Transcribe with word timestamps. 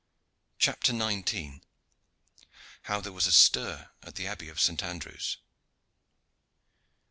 CHAPTER 0.57 0.93
XIX. 0.97 1.59
HOW 2.89 3.01
THERE 3.01 3.11
WAS 3.11 3.35
STIR 3.35 3.91
AT 4.01 4.15
THE 4.15 4.25
ABBEY 4.25 4.49
OF 4.49 4.59
ST. 4.59 4.81
ANDREW'S. 4.81 5.37